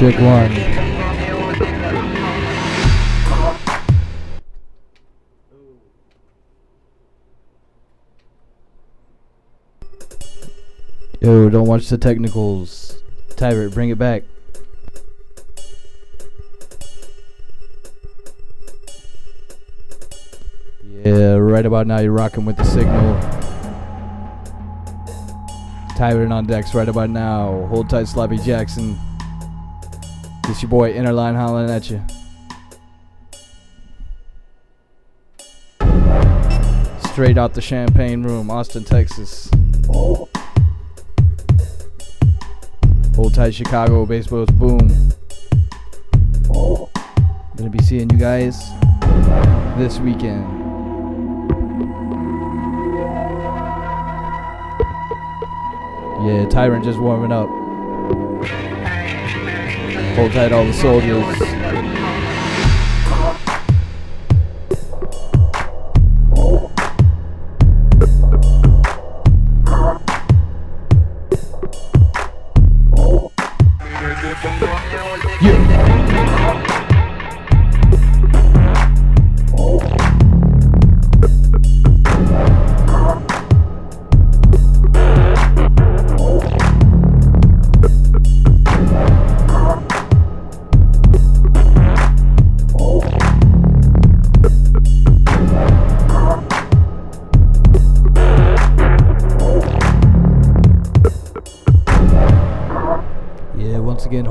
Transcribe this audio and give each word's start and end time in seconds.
One. 0.00 0.50
Yo, 11.20 11.50
don't 11.50 11.66
watch 11.66 11.88
the 11.88 11.98
technicals. 11.98 13.02
Tyrant, 13.36 13.74
bring 13.74 13.90
it 13.90 13.98
back. 13.98 14.22
Yeah, 21.04 21.34
right 21.34 21.66
about 21.66 21.86
now 21.86 22.00
you're 22.00 22.12
rocking 22.12 22.46
with 22.46 22.56
the 22.56 22.64
signal. 22.64 23.20
Tyrant 25.94 26.32
on 26.32 26.46
decks 26.46 26.74
right 26.74 26.88
about 26.88 27.10
now. 27.10 27.66
Hold 27.66 27.90
tight, 27.90 28.08
Sloppy 28.08 28.38
Jackson. 28.38 28.98
It's 30.48 30.62
your 30.62 30.70
boy 30.70 30.92
Innerline 30.92 31.36
hollering 31.36 31.70
at 31.70 31.90
you. 31.90 32.02
Straight 37.12 37.38
out 37.38 37.54
the 37.54 37.60
champagne 37.60 38.22
room, 38.22 38.50
Austin, 38.50 38.84
Texas. 38.84 39.50
Hold 39.86 40.28
tight, 43.34 43.54
Chicago, 43.54 44.06
baseball's 44.06 44.50
boom. 44.50 44.78
Gonna 47.56 47.68
be 47.68 47.82
seeing 47.82 48.08
you 48.08 48.16
guys 48.16 48.70
this 49.76 49.98
weekend. 49.98 50.42
Yeah, 56.26 56.46
Tyrant 56.48 56.84
just 56.84 56.98
warming 56.98 57.32
up. 57.32 57.59
Hold 60.16 60.32
tight, 60.32 60.52
all 60.52 60.64
the 60.64 60.72
soldiers. 60.72 61.99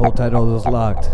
Hold 0.09 0.17
tight, 0.17 0.33
all 0.33 0.45
those 0.45 0.65
locked. 0.65 1.05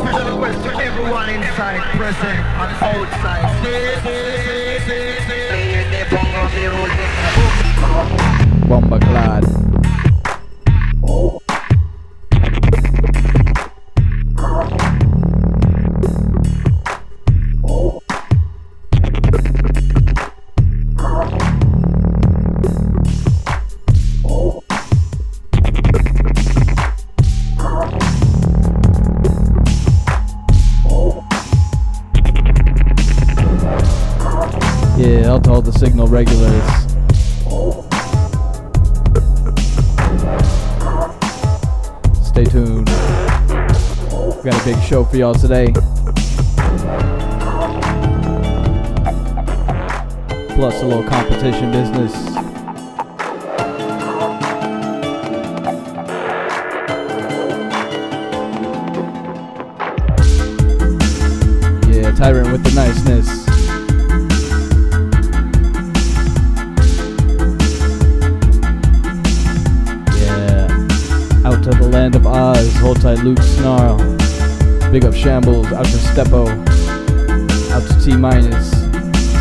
Special 0.00 0.30
request 0.32 0.64
to 0.64 0.70
everyone 0.82 1.28
inside, 1.30 1.80
present, 1.96 2.24
and 2.24 2.72
outside. 2.82 3.46
Bomba 8.68 8.98
clad. 8.98 9.55
Regulars. 36.16 36.64
Stay 42.26 42.44
tuned. 42.44 42.88
We 42.88 44.50
got 44.50 44.58
a 44.58 44.64
big 44.64 44.82
show 44.82 45.04
for 45.04 45.18
y'all 45.18 45.34
today. 45.34 45.74
Plus 50.54 50.80
a 50.80 50.86
little 50.86 51.04
competition 51.04 51.70
business. 51.70 52.45
Out 75.72 75.84
to 75.86 75.98
Steppo, 75.98 76.48
out 77.72 77.82
to 77.86 78.04
T 78.04 78.16
Minus, 78.16 78.70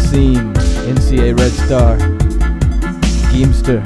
Seam, 0.09 0.53
NCA 0.85 1.37
Red 1.37 1.51
Star, 1.51 1.97
Geemster, 3.31 3.83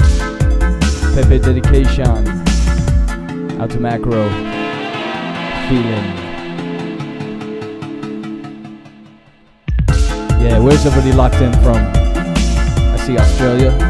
Pepe 1.16 1.40
Dedication, 1.40 2.28
out 3.60 3.70
to 3.72 3.80
Macro, 3.80 4.30
Feeling. 5.68 6.06
Yeah, 10.42 10.60
where's 10.60 10.86
everybody 10.86 11.14
locked 11.14 11.36
in 11.36 11.52
from? 11.62 11.78
I 11.78 12.98
see 13.06 13.18
Australia. 13.18 13.89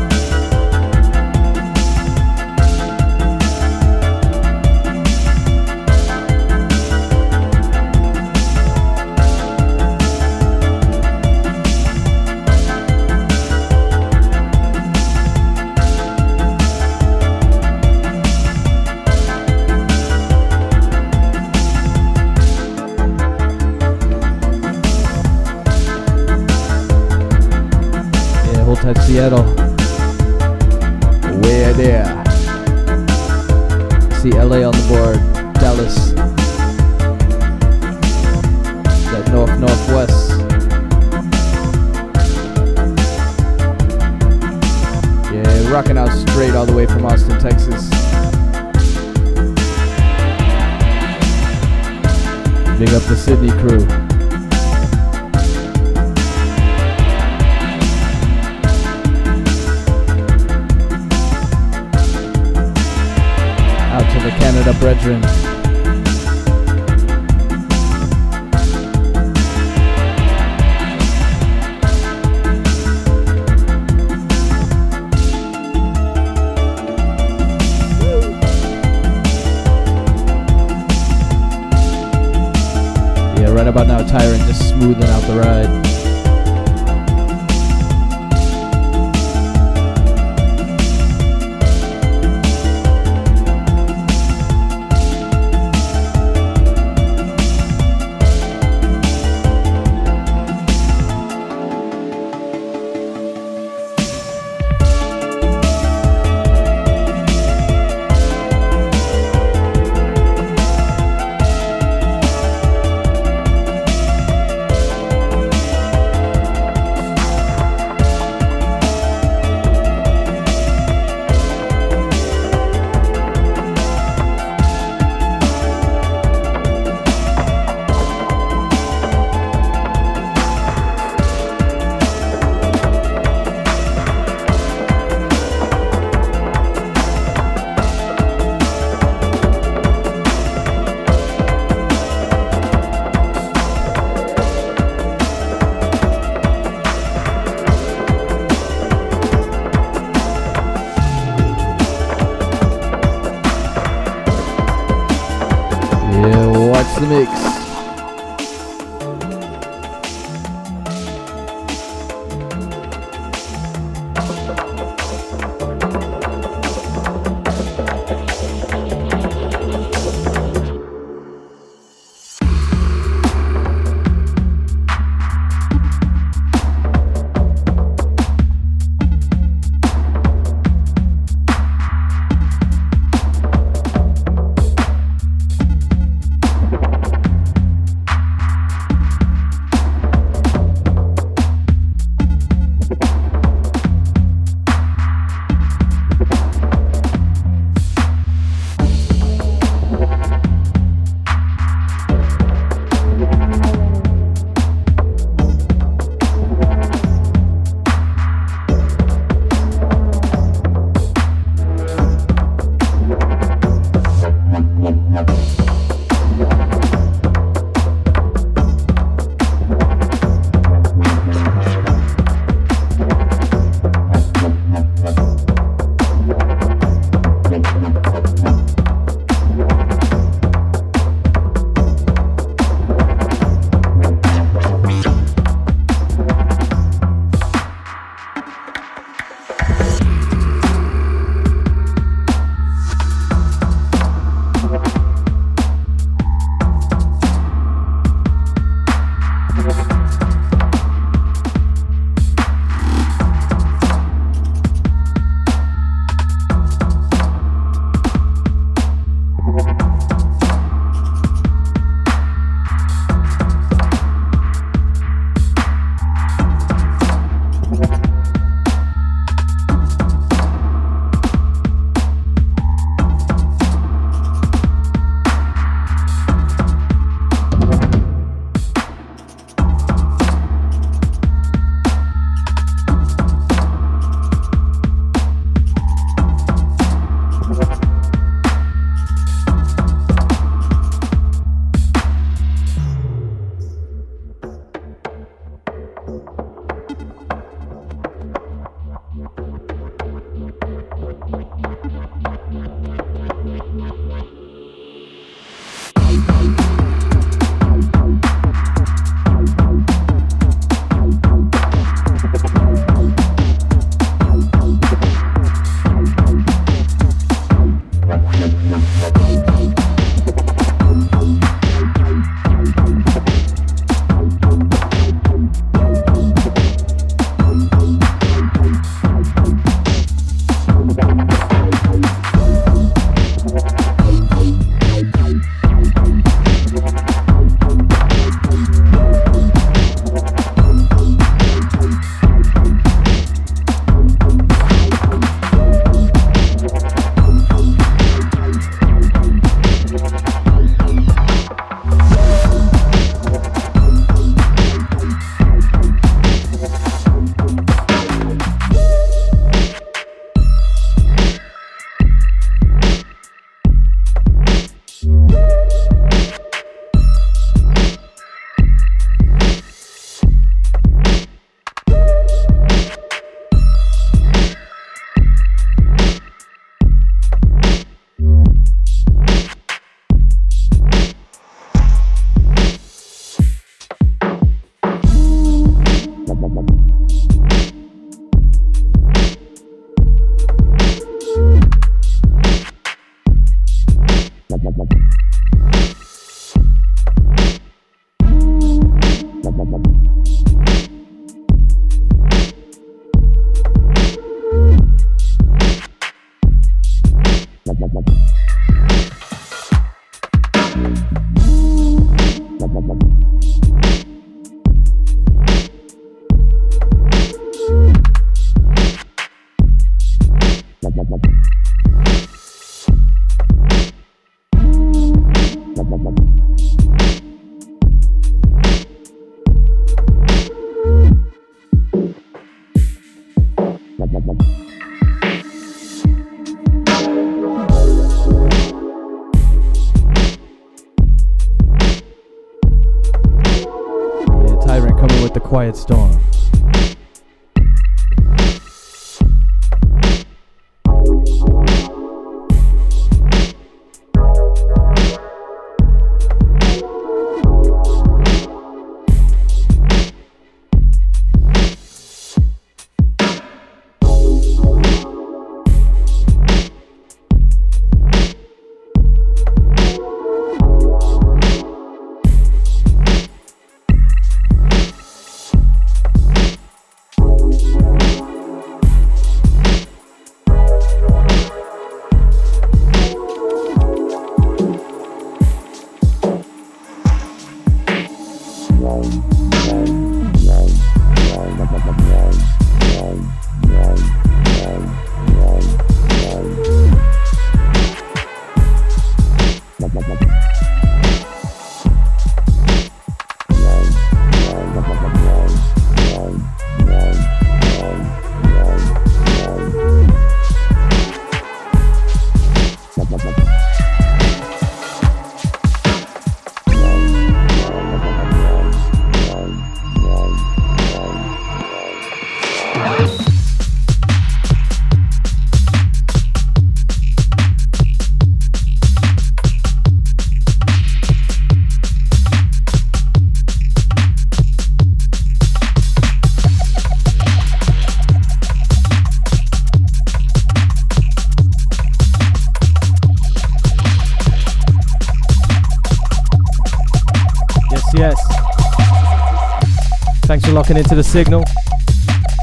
Into 550.69 550.93
the 550.93 551.03
signal. 551.03 551.43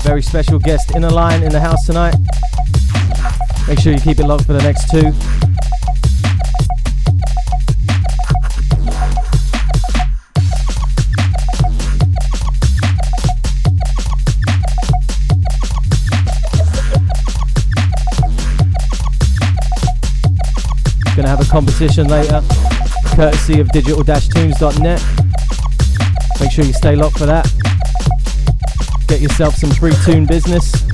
Very 0.02 0.20
special 0.20 0.58
guest 0.58 0.90
Inner 0.96 1.10
Line 1.10 1.44
in 1.44 1.52
the 1.52 1.60
house 1.60 1.86
tonight. 1.86 2.16
Make 3.68 3.78
sure 3.78 3.92
you 3.92 4.00
keep 4.00 4.18
it 4.18 4.26
locked 4.26 4.46
for 4.46 4.52
the 4.52 4.62
next 4.62 4.90
two. 4.90 5.12
Gonna 21.14 21.28
have 21.28 21.40
a 21.40 21.44
competition 21.48 22.08
later, 22.08 22.42
courtesy 23.14 23.60
of 23.60 23.70
digital-tunes.net. 23.70 25.02
Make 26.40 26.50
sure 26.50 26.64
you 26.64 26.72
stay 26.72 26.96
locked 26.96 27.18
for 27.18 27.26
that. 27.26 27.55
Get 29.16 29.22
yourself 29.22 29.54
some 29.56 29.70
free 29.70 29.94
tune 30.04 30.26
business. 30.26 30.85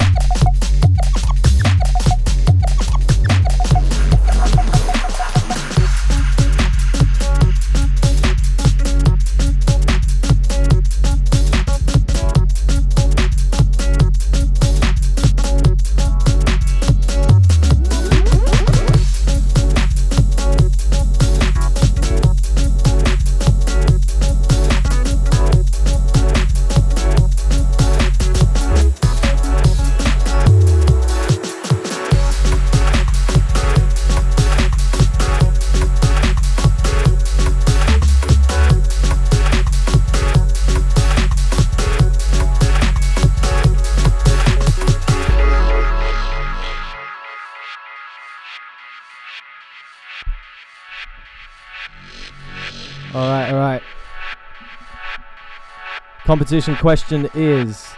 Competition 56.32 56.74
question 56.76 57.28
is 57.34 57.92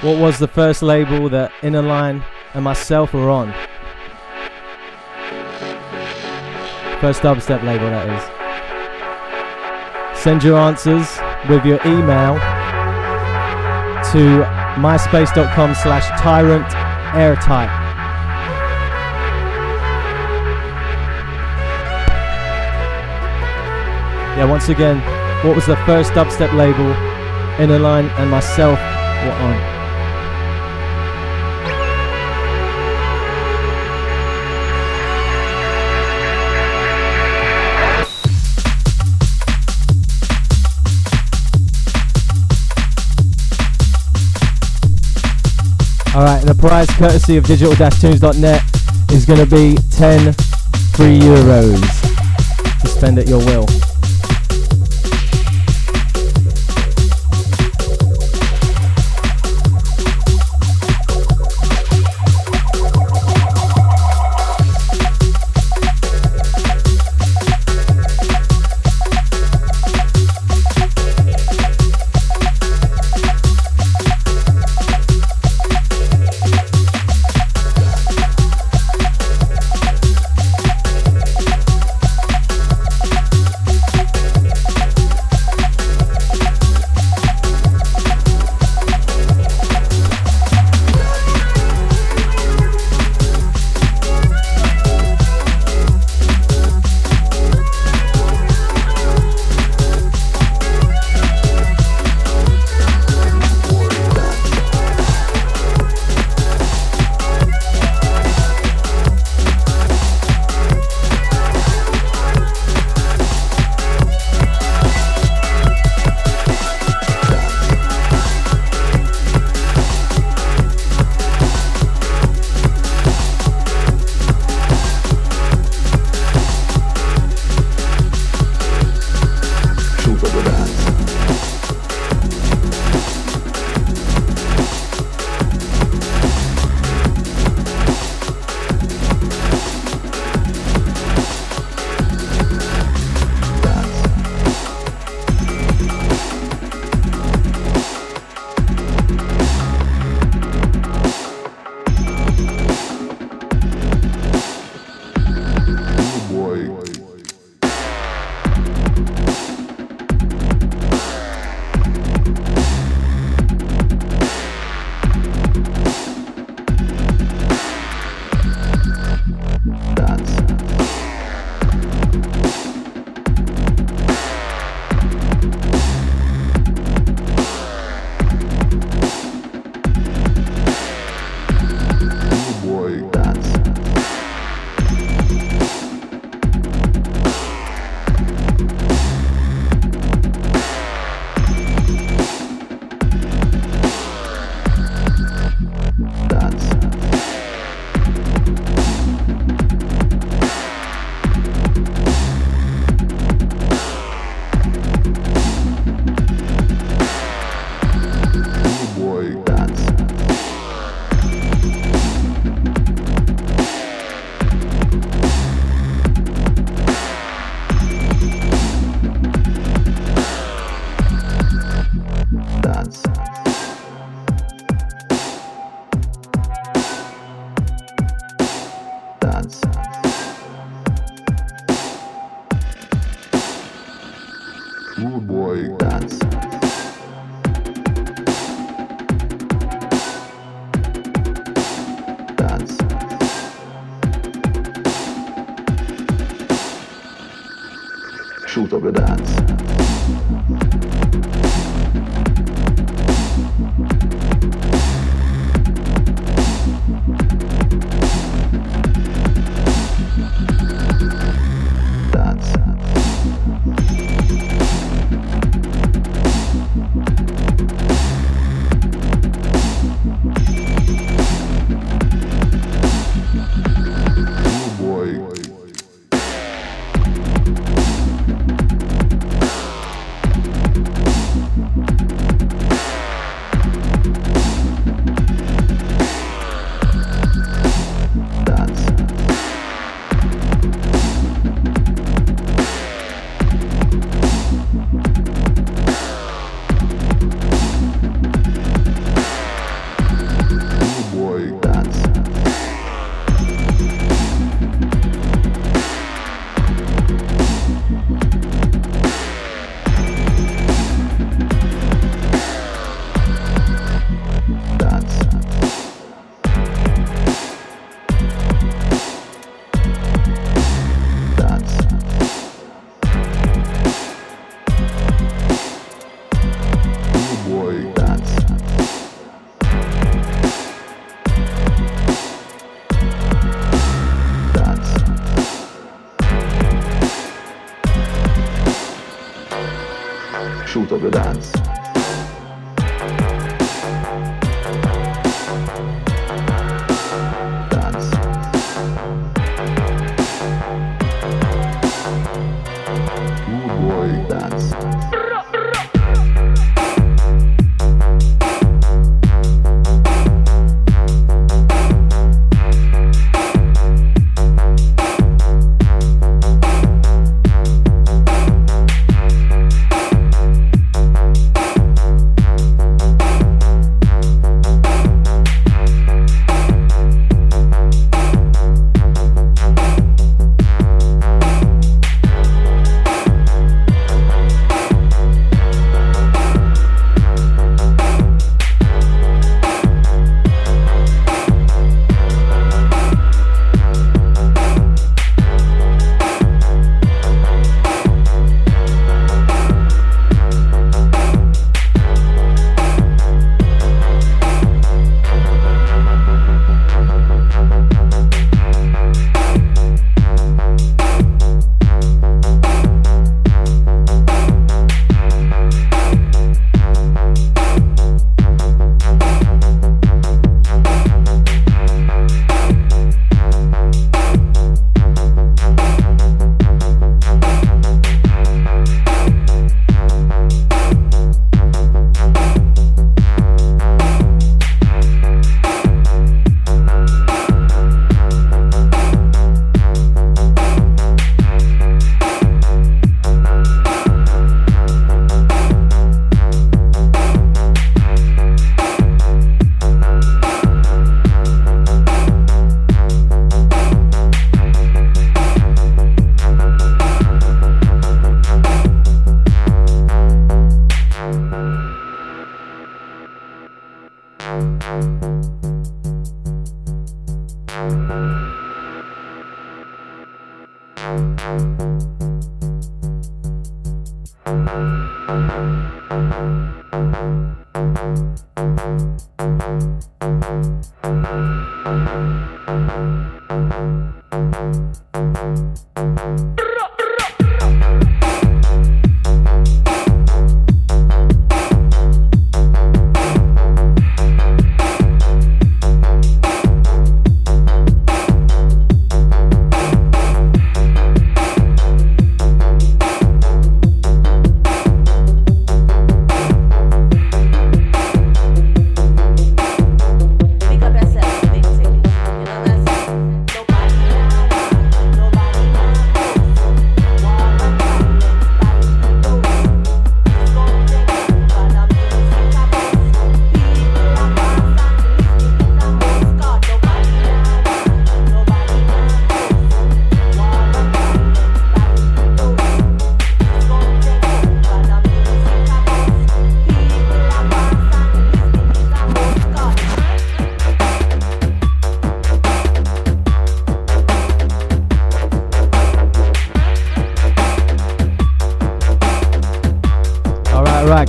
What 0.00 0.18
was 0.18 0.40
the 0.40 0.48
first 0.48 0.82
label 0.82 1.28
that 1.28 1.52
Inner 1.62 1.82
Line 1.82 2.24
and 2.52 2.64
myself 2.64 3.14
were 3.14 3.30
on? 3.30 3.52
First 7.00 7.22
dubstep 7.22 7.62
label, 7.62 7.88
that 7.90 8.08
is. 8.10 8.24
Send 10.20 10.42
your 10.42 10.58
answers 10.58 11.20
with 11.48 11.64
your 11.64 11.78
email 11.86 12.34
to 14.10 14.42
myspace.com 14.82 15.76
slash 15.76 16.08
tyrant 16.20 16.74
airtight. 17.14 17.70
Yeah, 24.36 24.46
once 24.46 24.68
again, 24.68 25.17
what 25.44 25.54
was 25.54 25.66
the 25.66 25.76
first 25.86 26.12
dubstep 26.12 26.52
label 26.52 26.90
Inner 27.60 27.78
Line 27.78 28.06
and 28.06 28.28
myself 28.28 28.78
were 28.78 29.32
on. 29.32 29.78
Alright, 46.14 46.44
the 46.44 46.56
prize 46.58 46.88
courtesy 46.96 47.36
of 47.36 47.44
digital-tunes.net 47.44 48.62
is 49.12 49.24
going 49.24 49.38
to 49.38 49.46
be 49.46 49.76
10 49.92 50.32
free 50.94 51.20
euros 51.20 52.80
to 52.80 52.88
spend 52.88 53.20
at 53.20 53.28
your 53.28 53.38
will. 53.38 53.87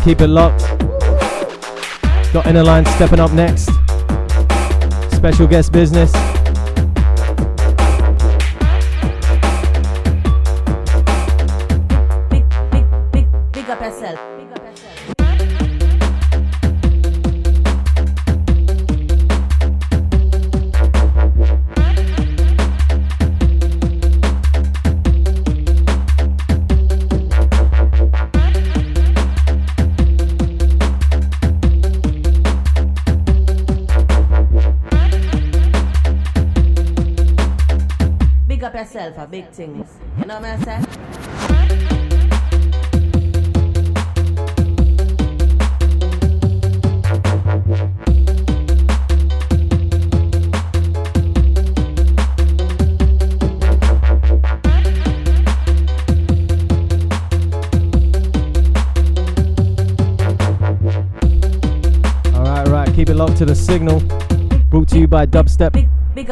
Keep 0.03 0.21
it 0.21 0.27
locked. 0.27 0.61
Got 2.33 2.45
Inner 2.47 2.63
Line 2.63 2.85
stepping 2.85 3.19
up 3.19 3.31
next. 3.31 3.69
Special 5.11 5.47
guest 5.47 5.71
business. 5.71 6.38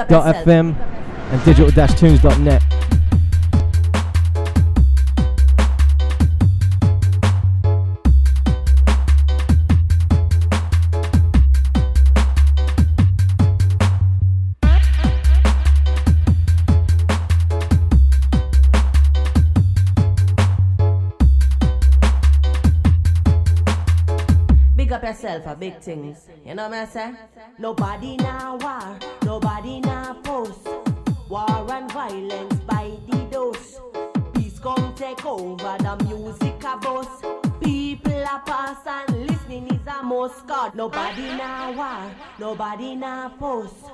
Dubstep.fm 0.07 0.73
and 1.31 1.43
digital-tunes.net. 1.43 2.63
Big 24.77 24.93
up 24.93 25.03
yourself 25.03 25.43
for 25.43 25.55
big 25.55 25.77
things. 25.81 26.29
You 26.45 26.55
know 26.55 26.69
what 26.69 26.77
I'm 26.77 26.87
saying? 26.87 27.17
Nobody 27.59 28.15
now 28.15 28.55
war, 28.55 28.97
violence 32.07 32.55
by 32.61 32.91
the 33.07 33.17
dose. 33.31 33.79
Peace 34.33 34.59
come 34.59 34.93
take 34.95 35.25
over 35.25 35.75
the 35.79 35.95
music 36.05 36.63
a 36.63 36.77
boss. 36.77 37.21
People 37.61 38.23
are 38.23 38.41
pass 38.45 38.77
and 38.85 39.27
listening 39.27 39.67
is 39.67 39.87
a 39.87 40.03
most 40.03 40.47
God. 40.47 40.75
Nobody 40.75 41.27
now 41.35 41.71
war, 41.73 42.11
nobody 42.39 42.95
now 42.95 43.29
post. 43.39 43.91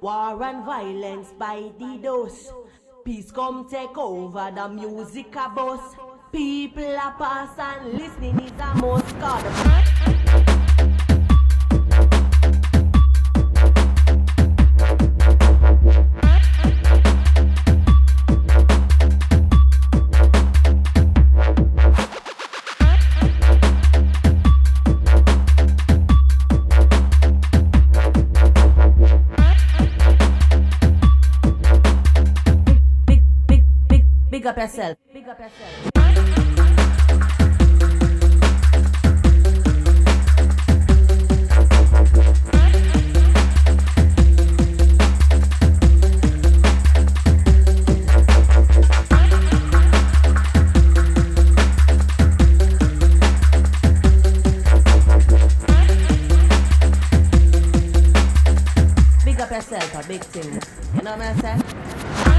War 0.00 0.42
and 0.42 0.64
violence 0.64 1.32
by 1.38 1.70
the 1.78 1.98
dose. 2.02 2.52
Peace 3.04 3.30
come 3.30 3.66
take 3.68 3.96
over 3.96 4.50
the 4.54 4.68
music 4.68 5.34
a 5.36 5.48
boss. 5.48 5.96
People 6.32 6.96
are 6.98 7.12
pass 7.12 7.58
and 7.58 7.94
listening 7.94 8.40
is 8.40 8.52
a 8.60 8.74
most 8.74 9.18
God. 9.20 10.23
Up 34.54 34.60
yourself. 34.60 34.96
Big 35.12 35.28
up 35.28 35.40
yourself. 35.40 35.90
Big 59.24 59.40
up 59.40 59.50
yourself, 59.50 60.08
big 60.08 60.20
thing. 60.22 60.62
You 60.94 61.02
know 61.02 61.16
what 61.16 61.20
I'm 61.20 61.40
saying? 61.40 62.33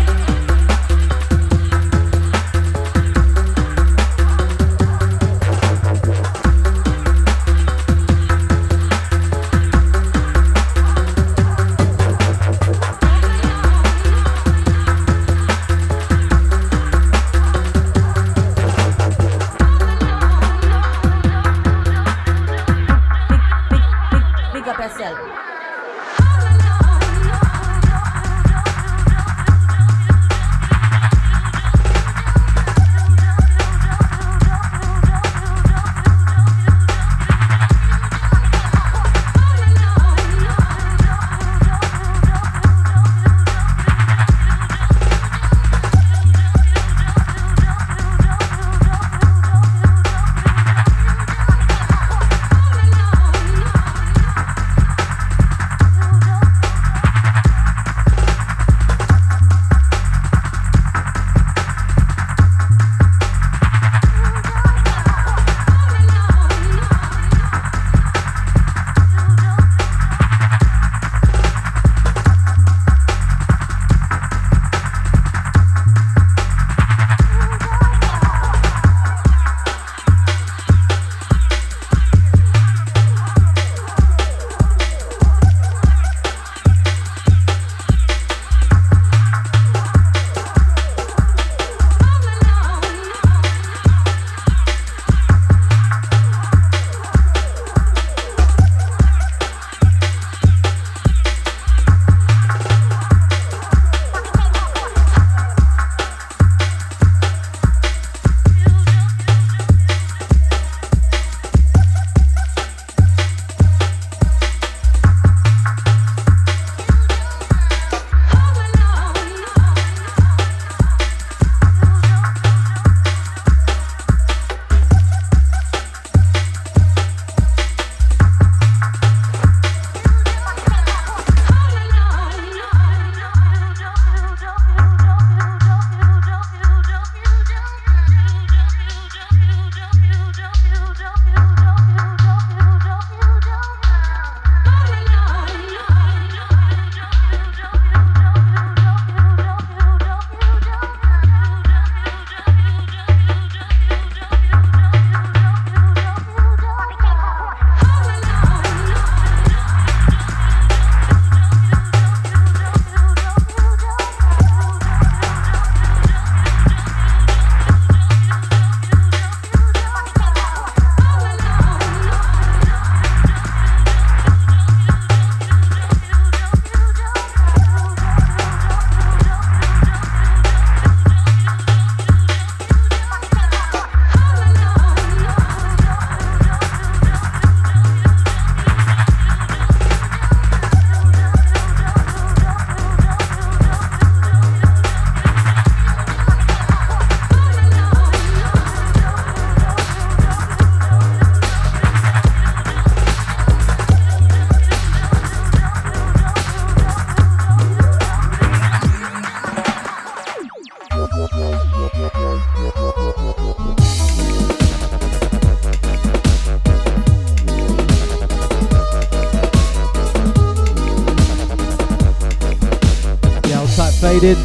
Faded. 224.16 224.38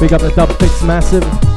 Big 0.00 0.14
up 0.14 0.22
the 0.22 0.32
Dub 0.34 0.48
Fix 0.58 0.82
Massive. 0.82 1.53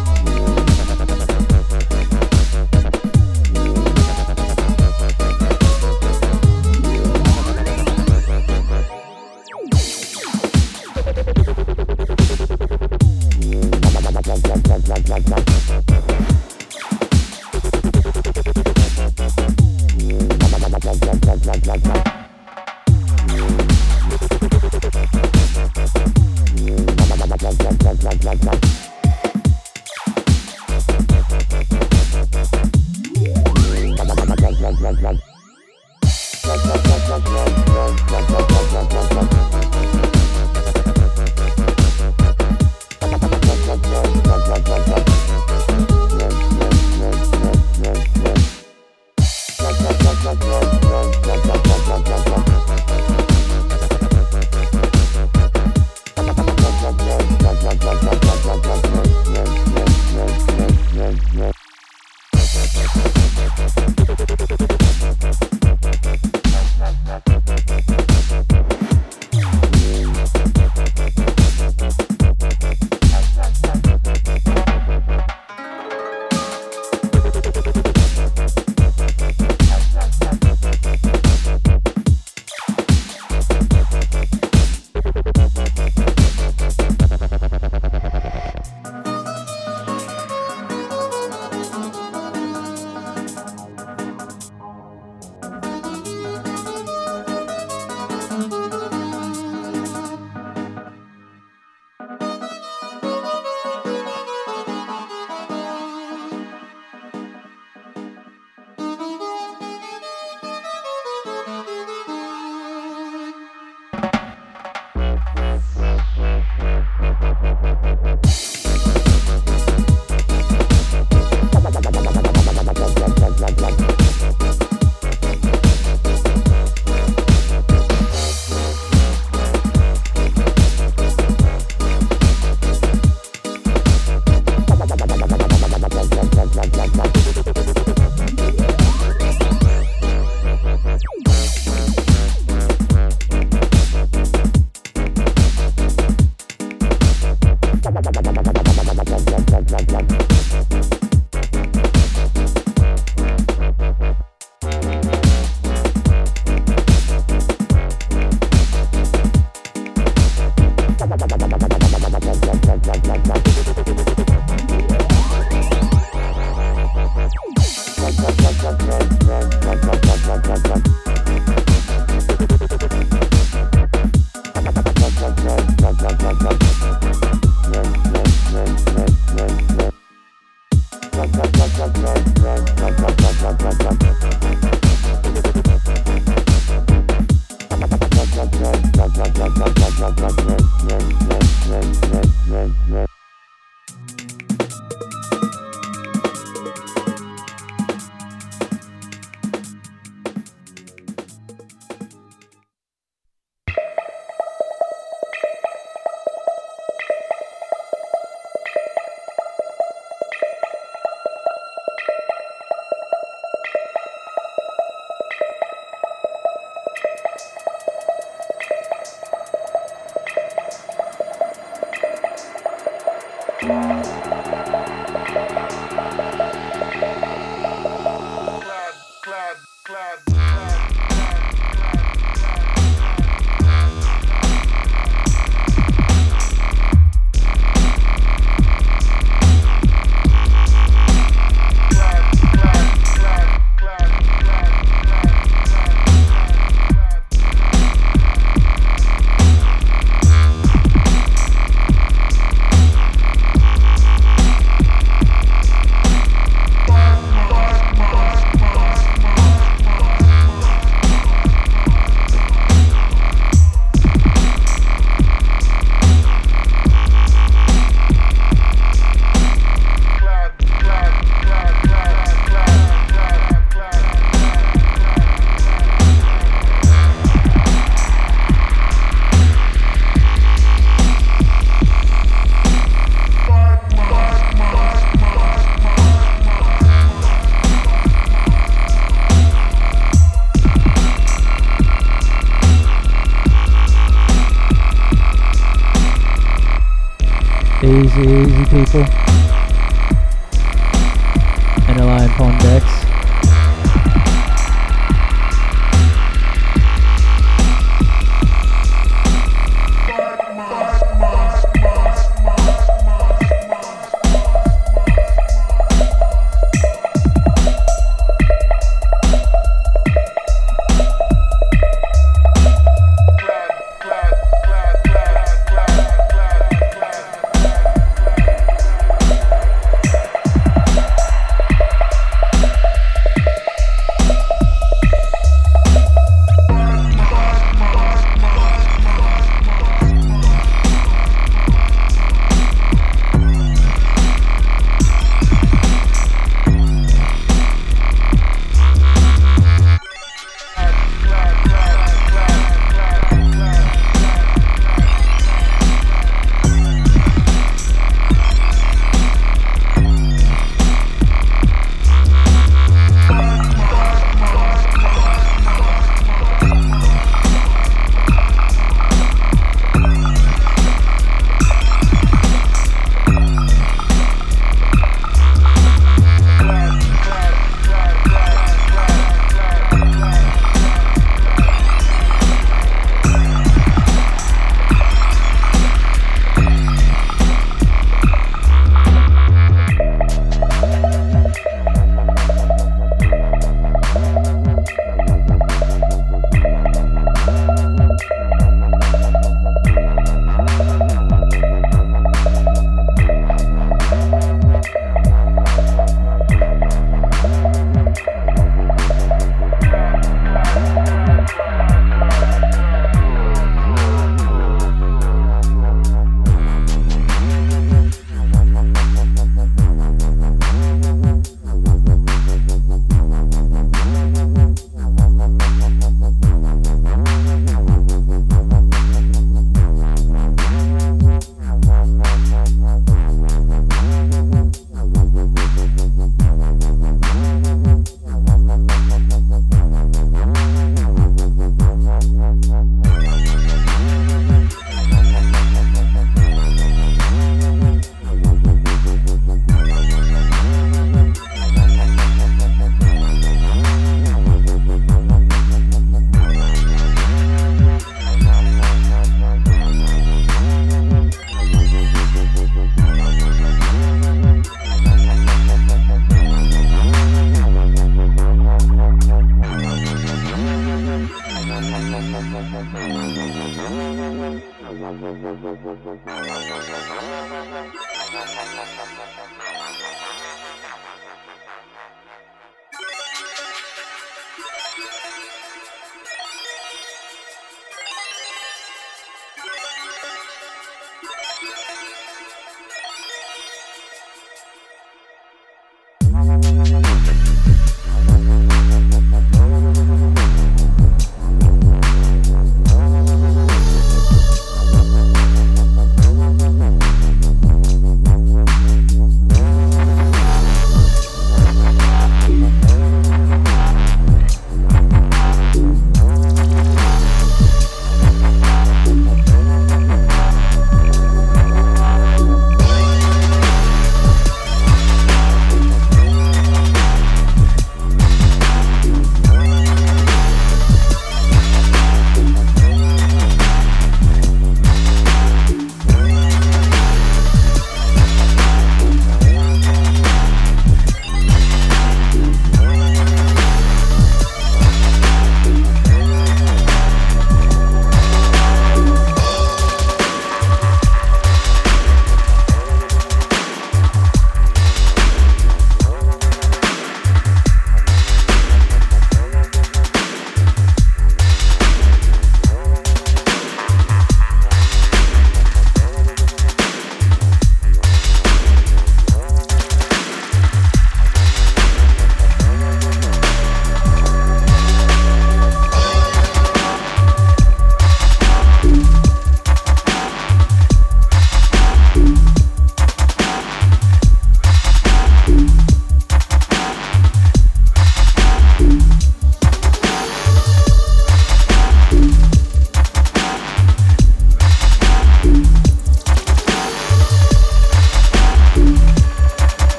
Música 223.67 224.36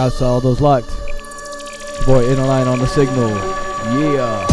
Shouts 0.00 0.16
to 0.20 0.24
all 0.24 0.40
those 0.40 0.62
locked. 0.62 0.88
Boy, 2.06 2.26
inner 2.26 2.46
line 2.46 2.66
on 2.66 2.78
the 2.78 2.86
signal. 2.86 3.28
Yeah. 4.00 4.49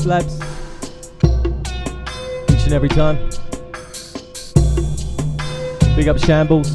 Dope 0.00 0.06
Labs. 0.06 0.40
Each 2.50 2.64
and 2.64 2.72
every 2.72 2.88
time. 2.88 3.16
Big 5.94 6.08
up 6.08 6.18
Shambles. 6.18 6.74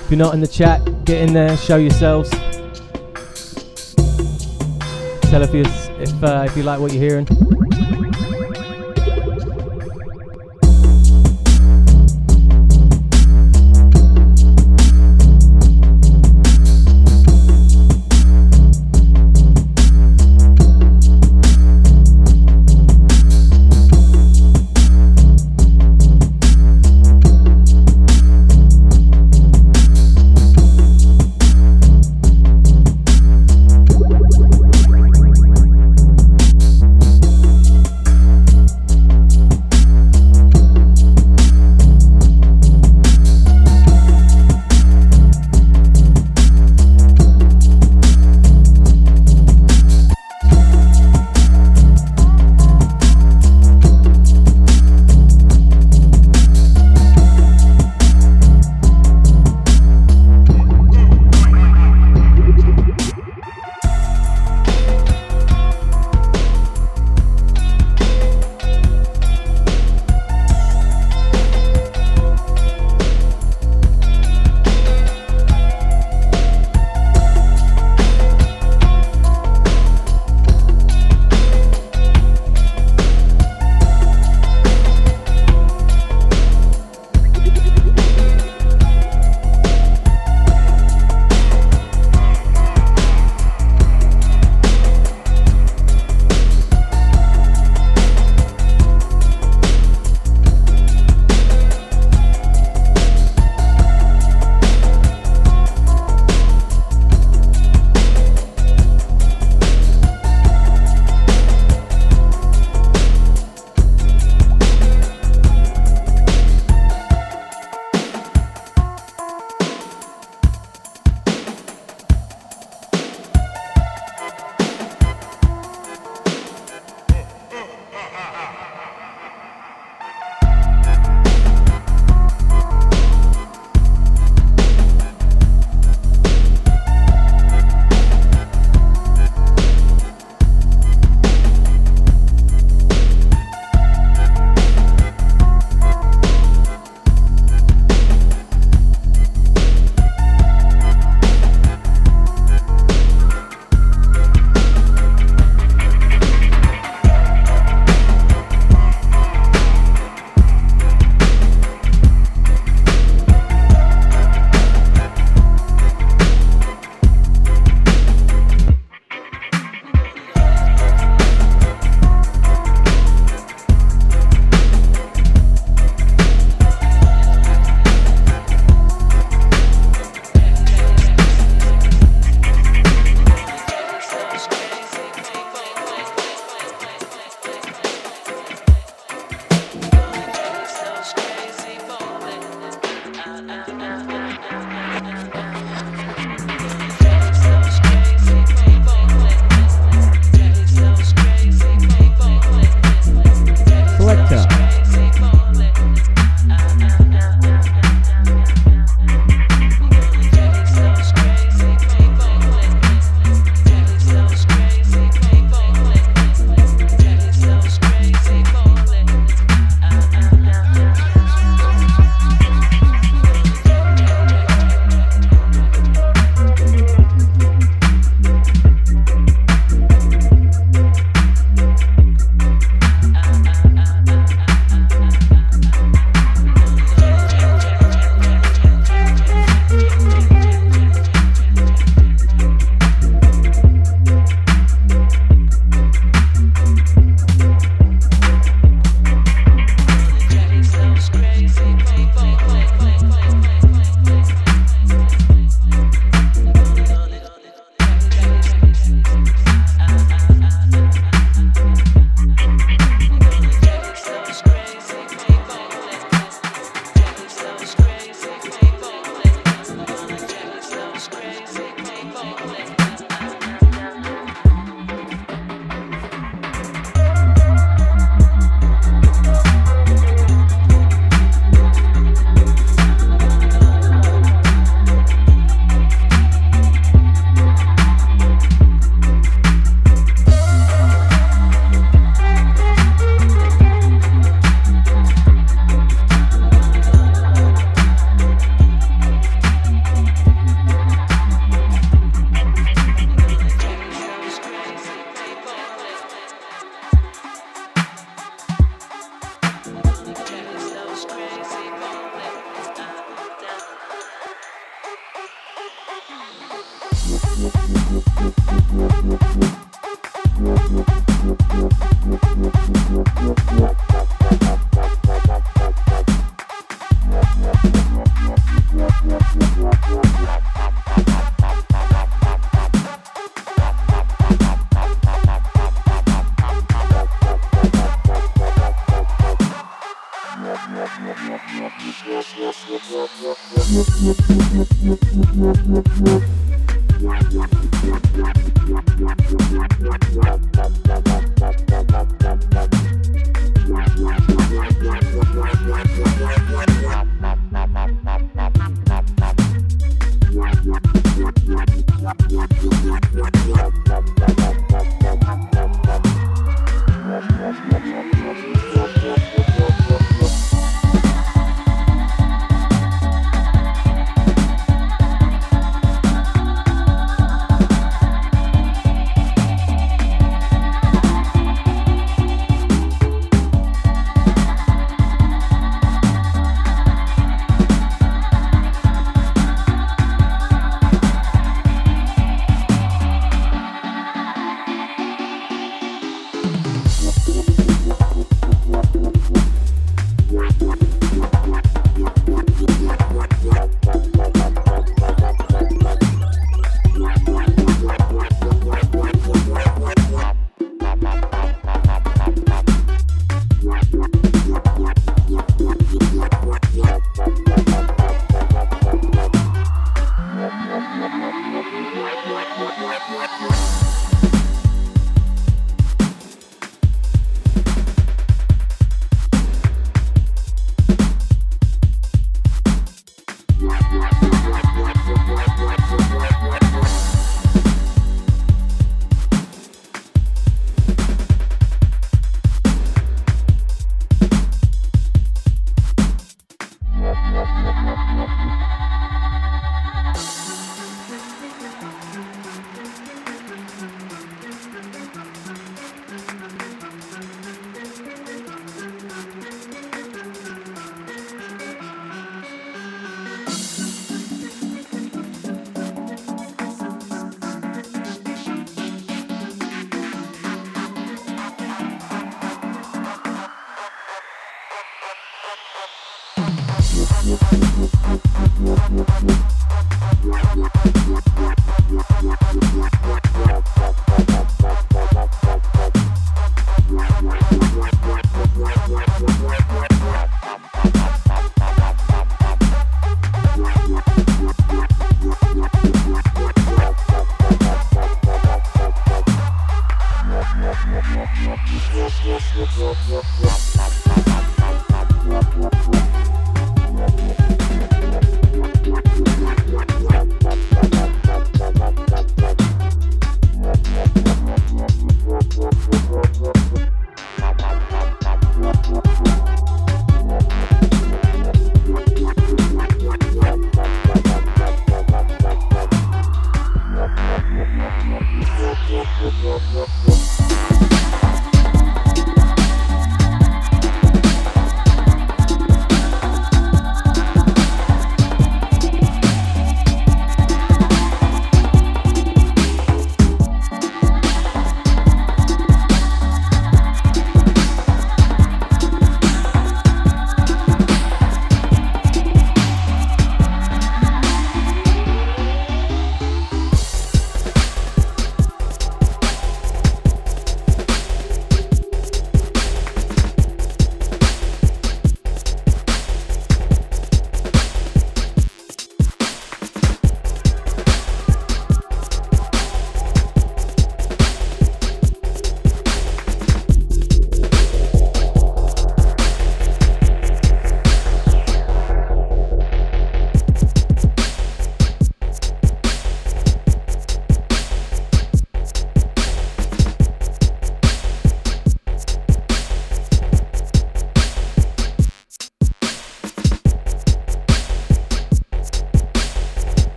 If 0.00 0.10
you're 0.10 0.18
not 0.18 0.34
in 0.34 0.40
the 0.40 0.50
chat, 0.50 0.82
get 1.06 1.22
in 1.22 1.32
there, 1.32 1.56
show 1.56 1.76
yourselves. 1.76 2.28
Tell 5.30 5.42
if 5.42 5.54
if 5.54 6.24
uh, 6.24 6.44
if 6.46 6.56
you 6.56 6.62
like 6.62 6.78
what 6.78 6.92
you're 6.92 7.02
hearing. 7.02 7.61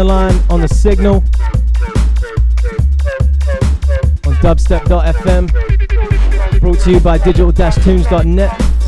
To 0.00 0.04
Line 0.04 0.40
on 0.48 0.60
the 0.62 0.68
signal 0.68 1.16
on 4.26 4.34
dubstep.fm. 4.40 5.50
Brought 6.60 6.78
to 6.80 6.90
you 6.90 7.00
by 7.00 7.18
digital-tunes.net. 7.18 8.79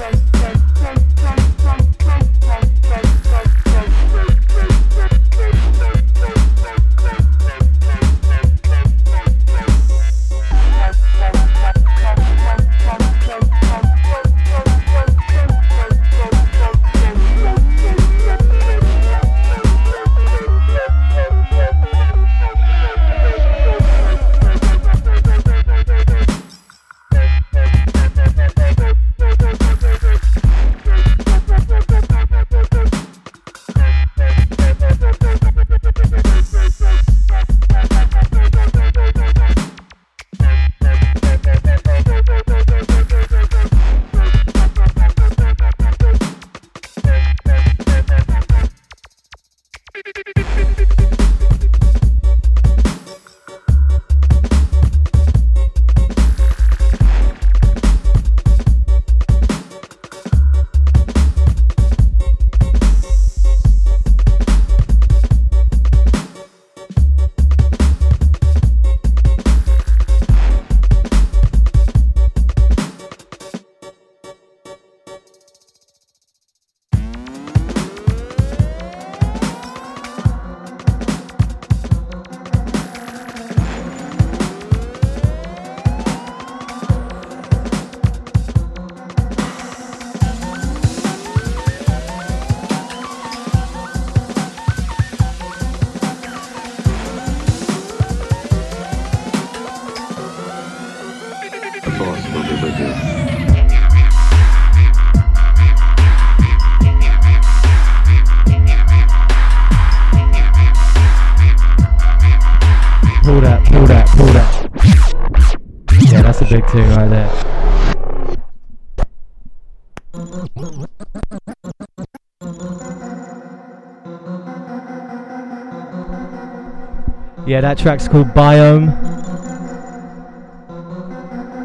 Yeah, 127.45 127.61
that 127.61 127.77
track's 127.77 128.09
called 128.09 128.29
Biome. 128.29 128.89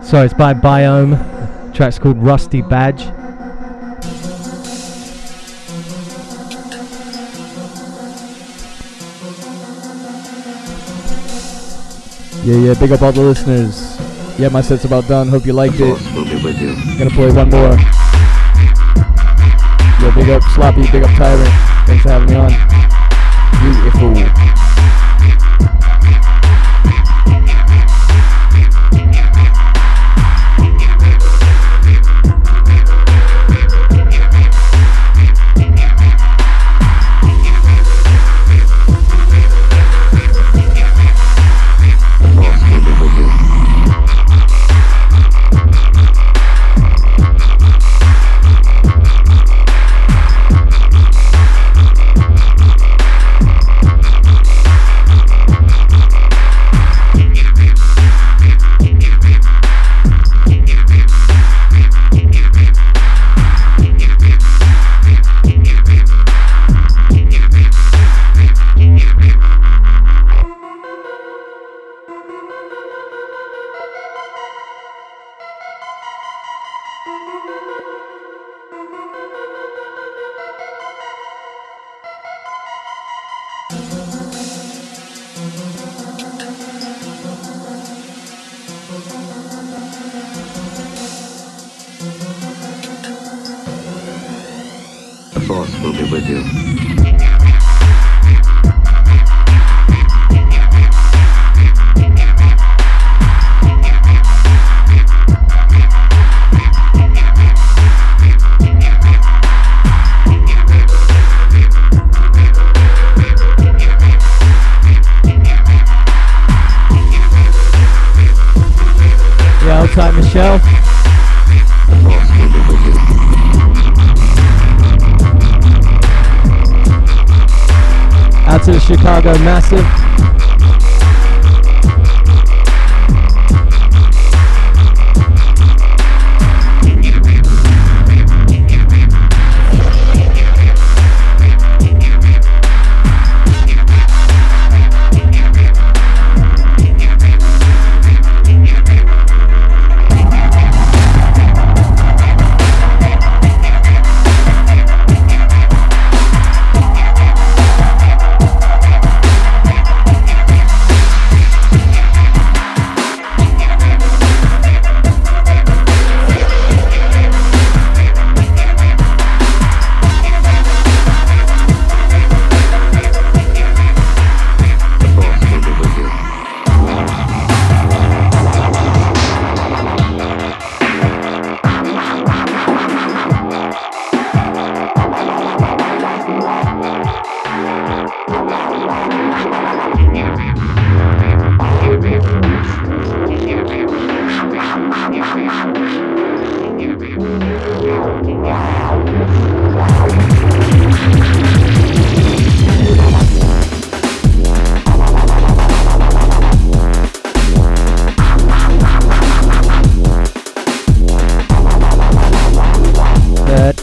Sorry, 0.04 0.26
it's 0.26 0.34
by 0.34 0.54
Biome. 0.54 1.12
The 1.68 1.74
track's 1.74 1.98
called 1.98 2.18
Rusty 2.18 2.62
Badge. 2.62 3.04
Yeah, 12.43 12.56
yeah, 12.56 12.74
big 12.80 12.91
up 12.91 13.02
all 13.02 13.12
the 13.14 13.22
listeners. 13.22 13.87
Yeah, 14.38 14.50
my 14.50 14.62
set's 14.62 14.86
about 14.86 15.08
done. 15.08 15.30
Hope 15.30 15.48
you 15.48 15.54
liked 15.54 15.80
it. 15.80 15.98
Gonna 17.00 17.10
play 17.10 17.32
one 17.32 17.50
more. 17.50 17.76
Yo, 20.00 20.12
big 20.14 20.30
up 20.30 20.44
Sloppy, 20.54 20.84
big 20.92 21.04
up 21.04 21.10
Tyrant. 21.18 21.50
Thanks 21.88 22.04
for 22.04 22.10
having 22.10 22.30
me 22.30 22.36
on. 22.36 22.52
Beautiful. 24.14 24.47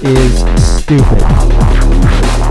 is 0.05 0.45
stupid. 0.61 2.44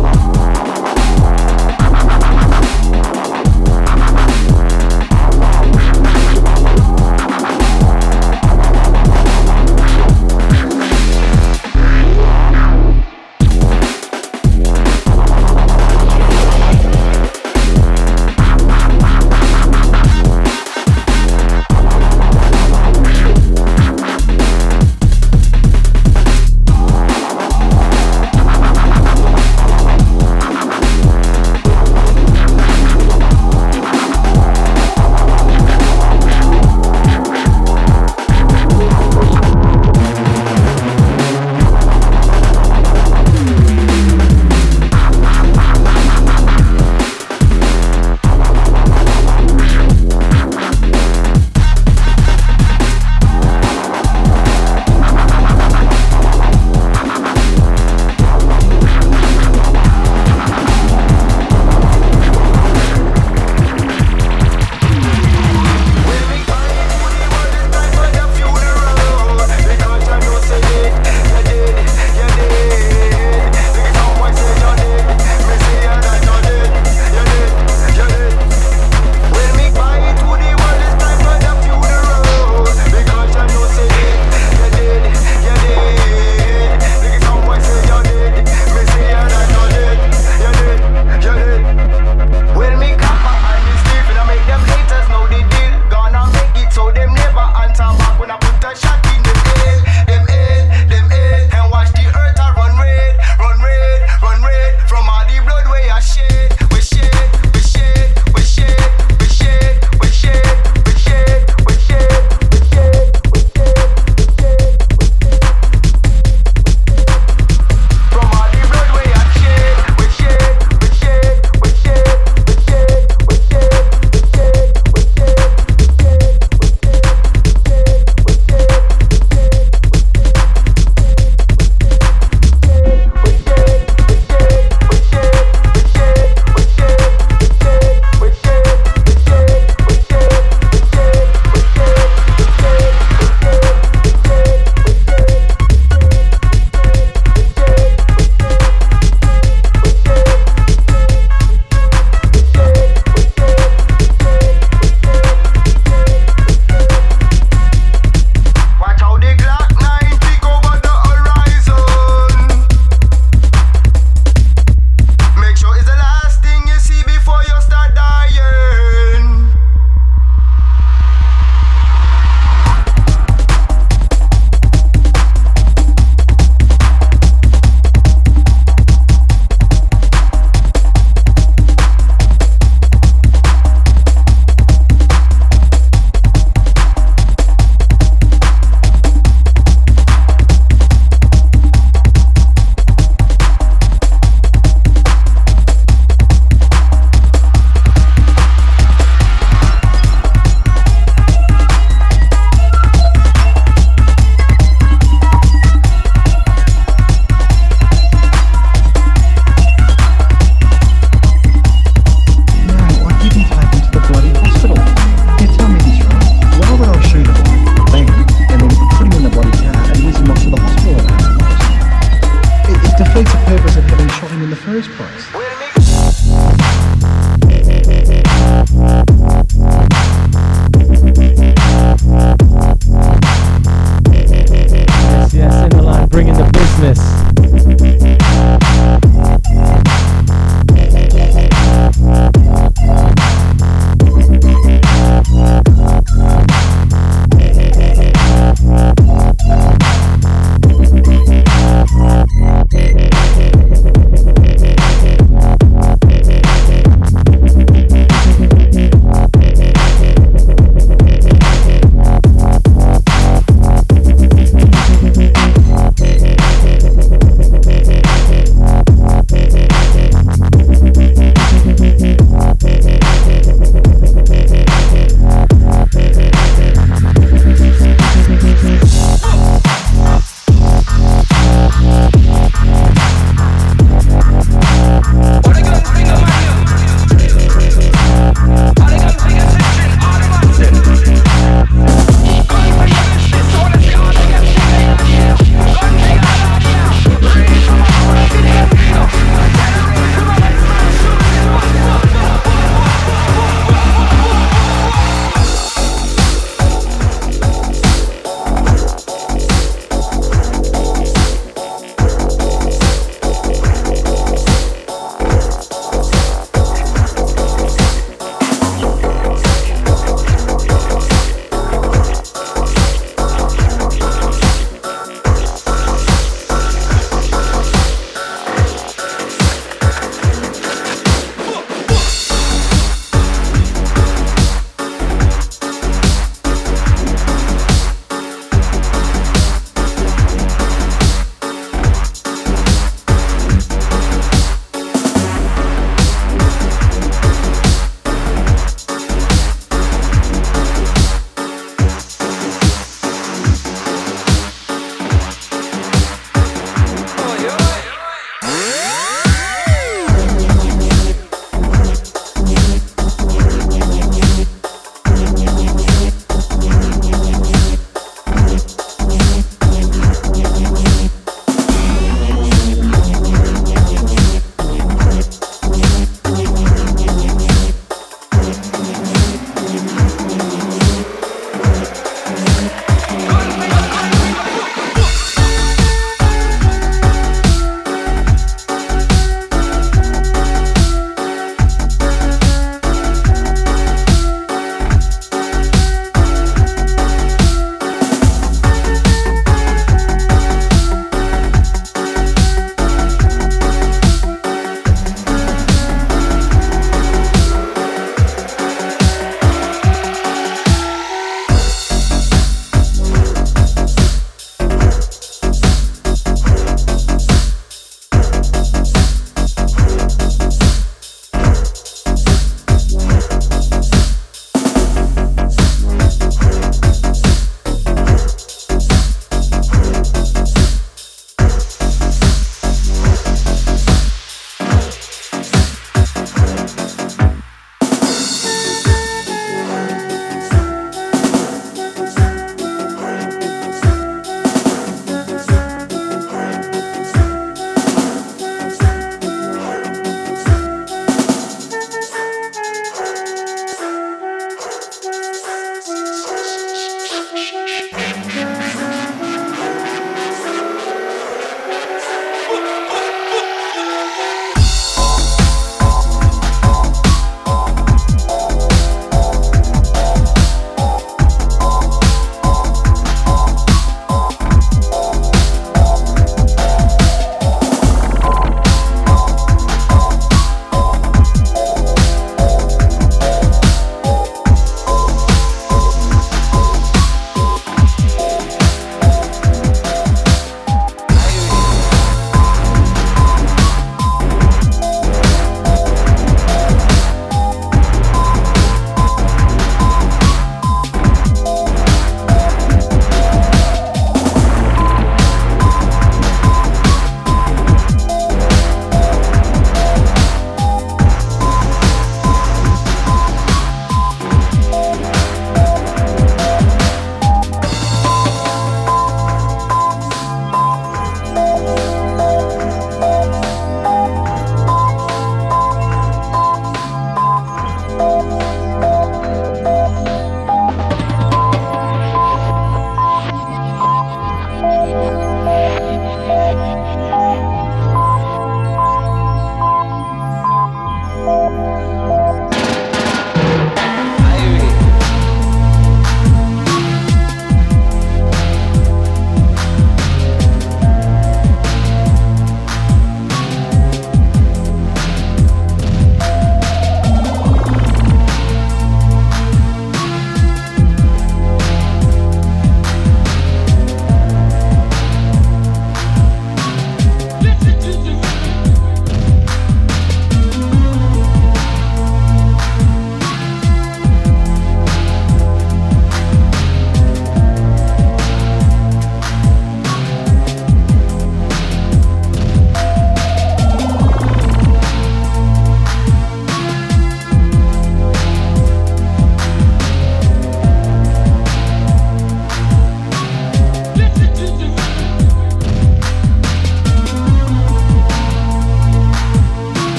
first 224.73 224.97
place. 224.97 225.42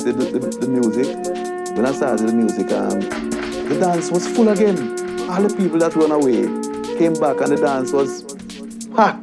Started 0.00 0.32
the, 0.32 0.38
the, 0.38 0.48
the, 0.60 0.68
music, 0.68 1.08
when 1.76 1.84
I 1.84 1.92
started 1.92 2.28
the 2.28 2.32
music, 2.32 2.72
um, 2.72 3.00
the 3.68 3.78
dance 3.78 4.10
was 4.10 4.26
full 4.26 4.48
again. 4.48 4.78
All 5.28 5.42
the 5.42 5.54
people 5.54 5.78
that 5.78 5.94
went 5.94 6.12
away 6.12 6.46
came 6.96 7.12
back 7.14 7.40
and 7.42 7.52
the 7.52 7.56
dance 7.60 7.92
was 7.92 8.24
ha 8.96 9.20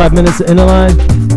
five 0.00 0.14
minutes 0.14 0.40
in 0.40 0.56
the 0.56 1.29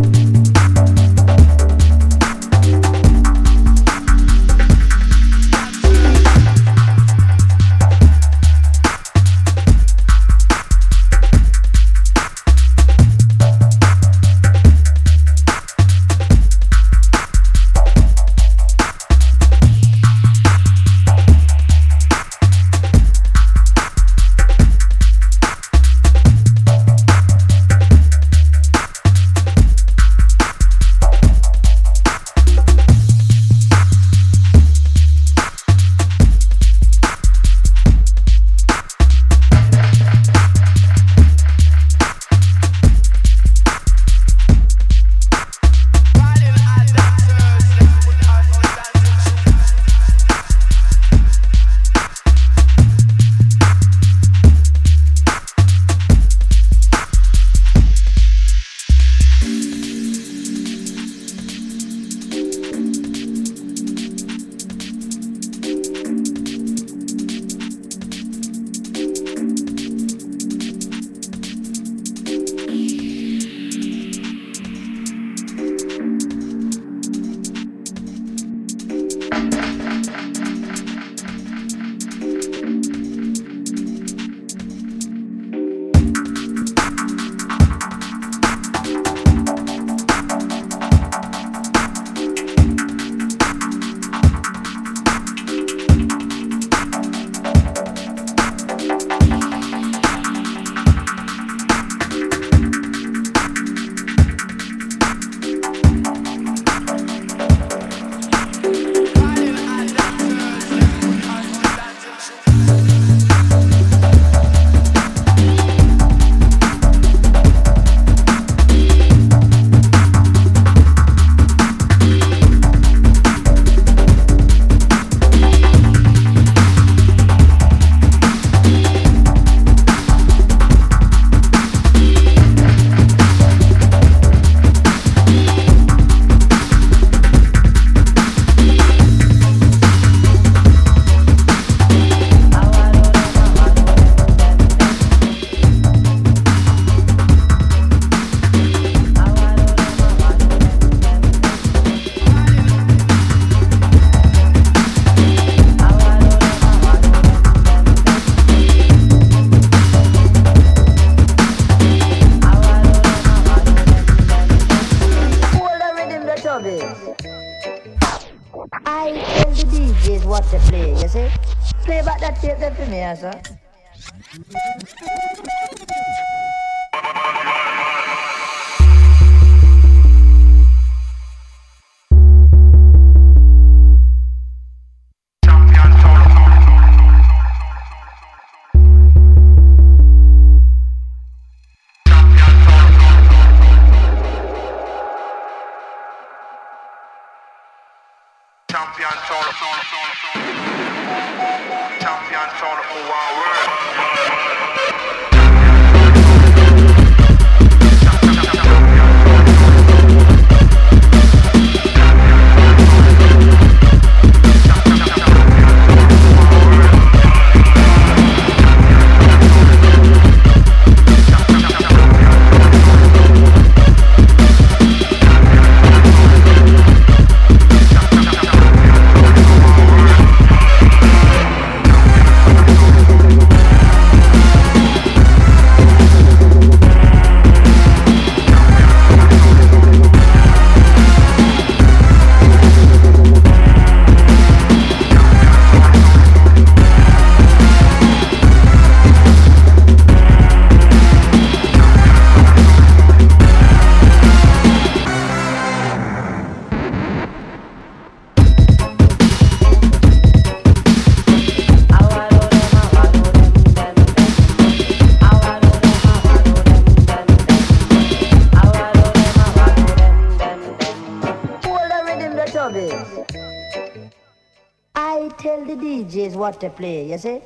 to 276.64 276.70
play, 276.70 277.12
you 277.12 277.18
see? 277.18 277.42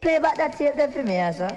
Play 0.00 0.18
back 0.20 0.36
that 0.36 0.56
tape 0.56 0.76
there 0.76 0.90
for 0.90 1.02
me, 1.02 1.18
sir. 1.32 1.50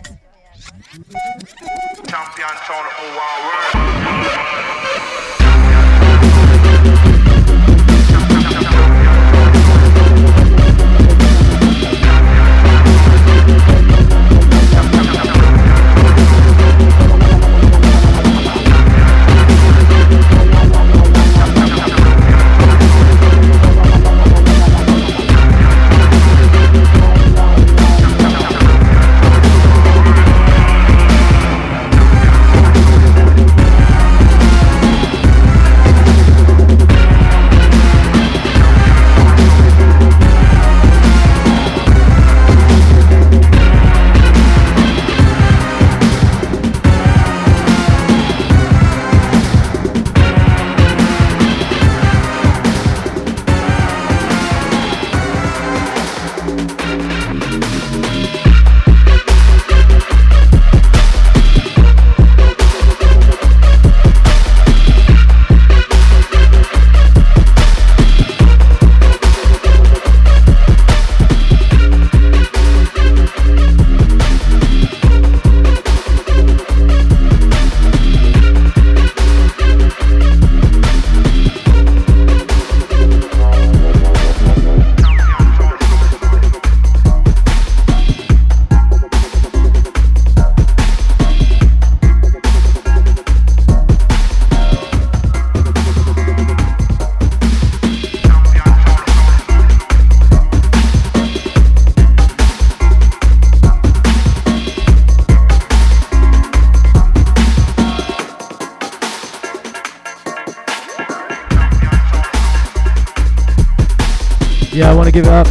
Champion 2.10 2.56
sound 2.66 2.88
of 2.90 4.63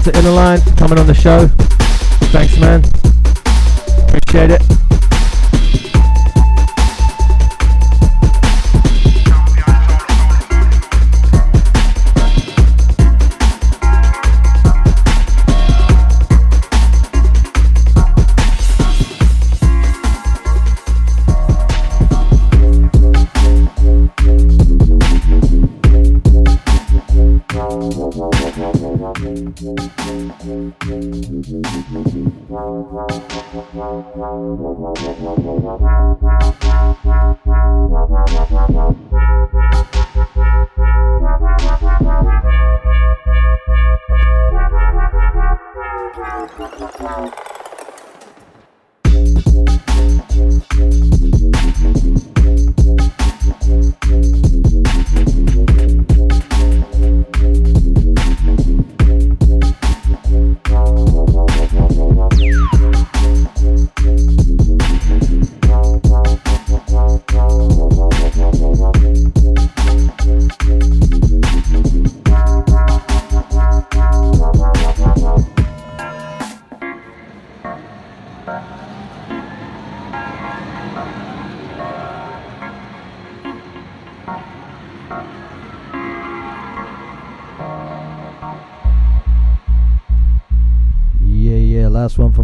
to 0.02 0.10
Innerline 0.12 0.62
for 0.64 0.74
coming 0.76 0.98
on 0.98 1.06
the 1.06 1.14
show. 1.14 1.46
Thanks, 2.32 2.58
man. 2.58 2.82
Appreciate 4.08 4.50
it. 4.50 4.81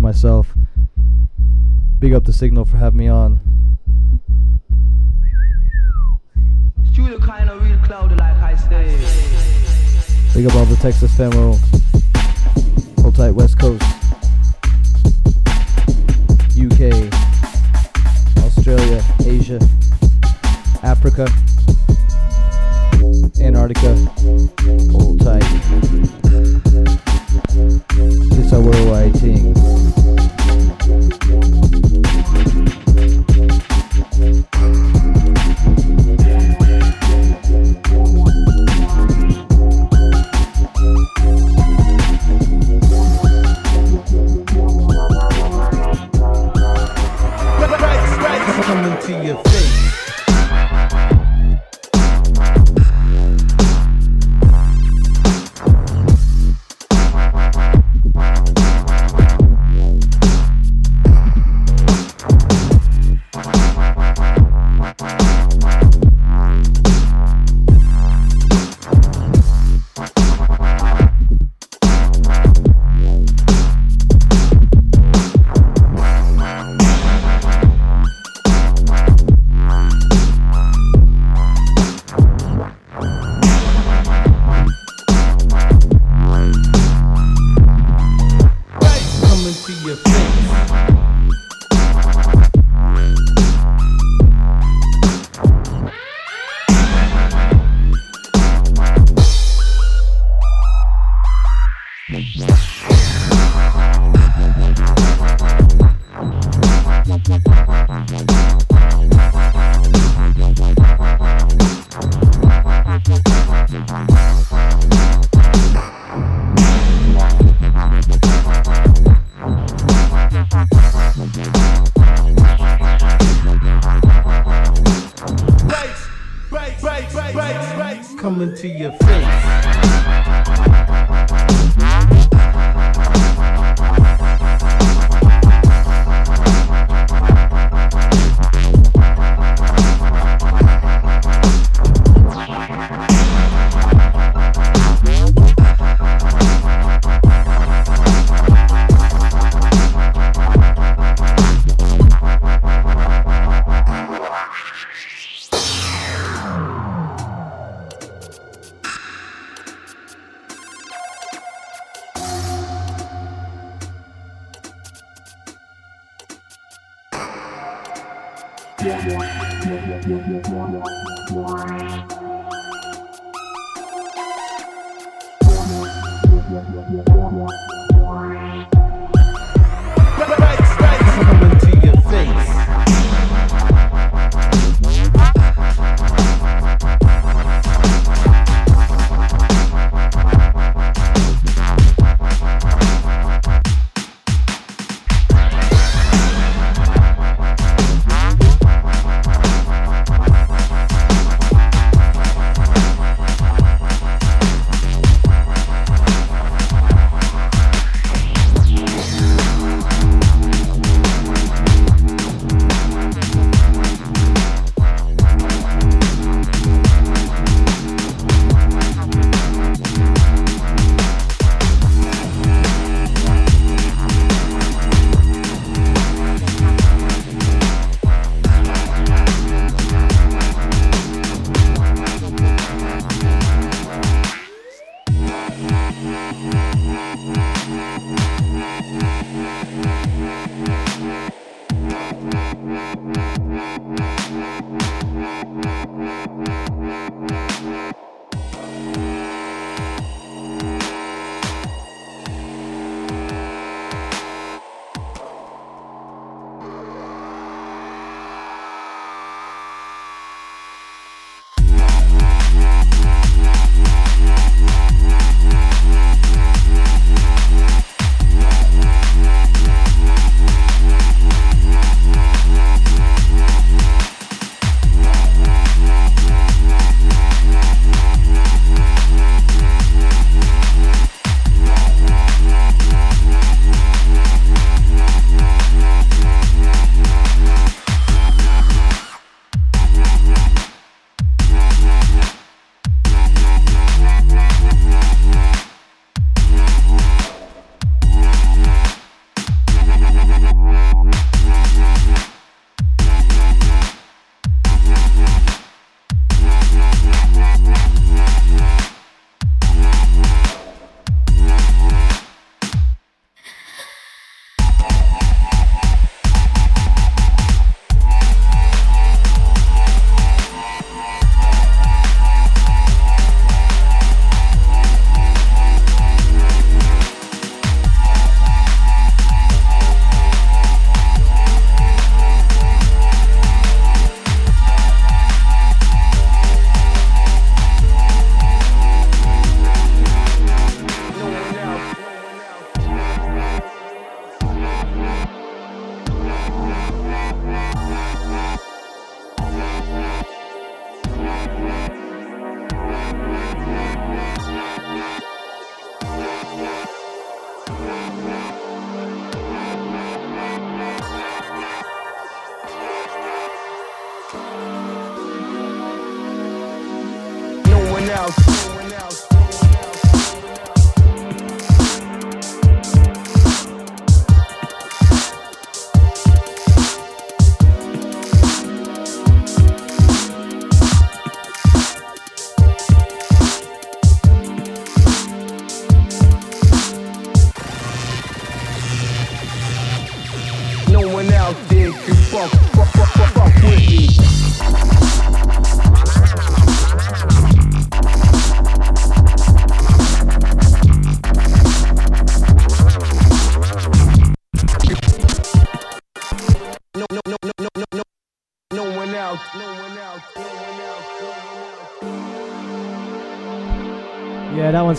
Myself. 0.09 0.55
Big 1.99 2.15
up 2.15 2.25
the 2.25 2.33
signal 2.33 2.65
for 2.65 2.79
having 2.79 2.99
me 2.99 3.09
on. 3.09 3.41
Kind 7.21 7.51
of 7.51 8.19
like 8.19 8.37
I 8.39 8.55
say. 8.57 8.87
Big 10.33 10.47
up 10.47 10.55
all 10.55 10.65
the 10.65 10.77
Texas 10.77 11.13
famo. 11.13 11.59
Hold 13.03 13.17
tight, 13.17 13.33
West 13.33 13.59
Coast. 13.59 13.98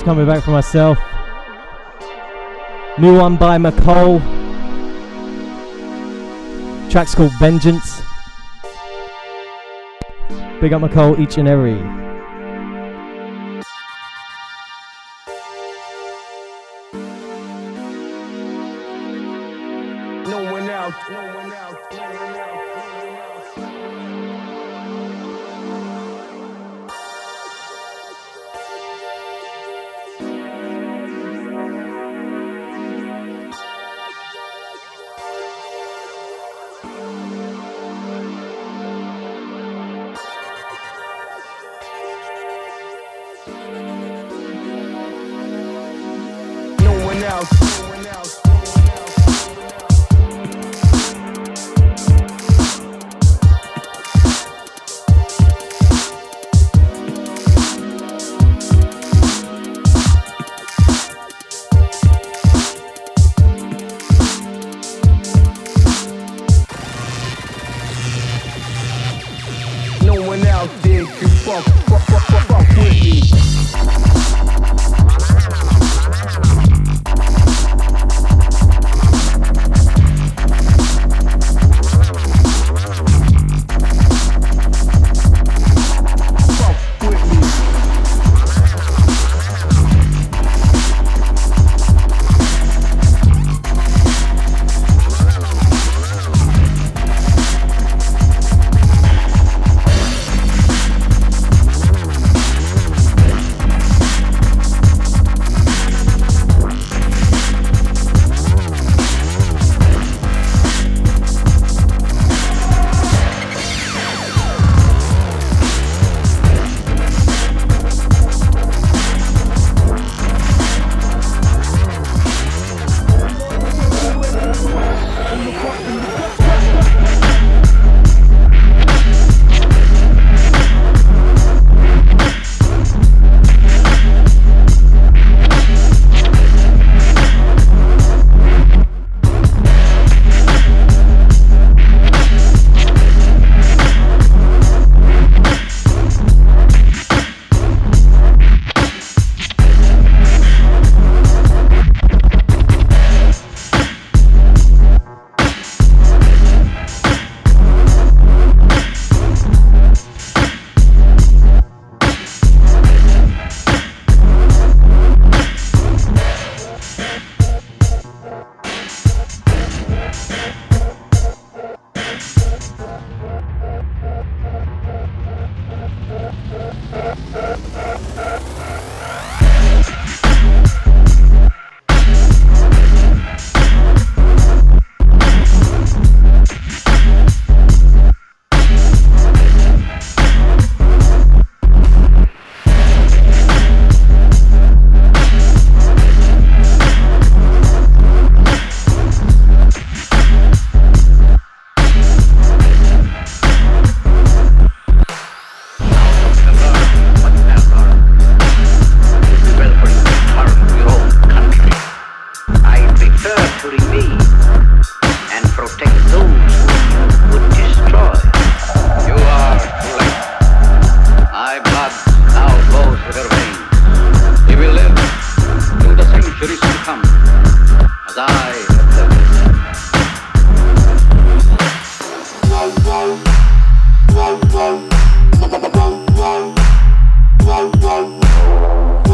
Coming 0.03 0.26
back 0.26 0.43
for 0.43 0.51
myself. 0.51 0.97
New 2.97 3.17
one 3.17 3.35
by 3.35 3.57
McCole. 3.57 4.19
Track's 6.89 7.13
called 7.13 7.31
Vengeance. 7.39 8.01
Big 10.61 10.73
up 10.73 10.81
McCole 10.81 11.19
each 11.19 11.38
and 11.38 11.47
every. 11.47 11.98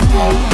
flow, 0.00 0.30
flow. 0.30 0.53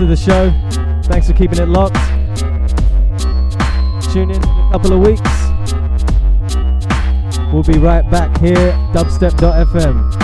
of 0.00 0.08
the 0.08 0.16
show. 0.16 1.02
Thanks 1.04 1.26
for 1.26 1.32
keeping 1.32 1.58
it 1.58 1.68
locked. 1.68 1.94
Tune 4.12 4.30
in 4.30 4.36
in 4.36 4.42
a 4.42 4.70
couple 4.72 4.92
of 4.92 5.00
weeks. 5.00 5.20
We'll 7.52 7.62
be 7.62 7.78
right 7.78 8.08
back 8.10 8.38
here, 8.40 8.72
dubstep.fm. 8.92 10.15